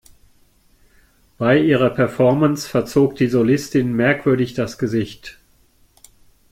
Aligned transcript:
Bei 1.37 1.59
ihrer 1.59 1.91
Performance 1.91 2.67
verzog 2.67 3.13
die 3.17 3.27
Solistin 3.27 3.93
merkwürdig 3.93 4.55
das 4.55 4.79
Gesicht. 4.79 5.37